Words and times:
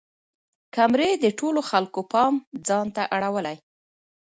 کمرې 0.75 1.09
د 1.23 1.25
ټولو 1.39 1.59
خلکو 1.69 2.01
پام 2.11 2.33
ځان 2.67 2.87
ته 2.95 3.03
اړولی. 3.15 3.57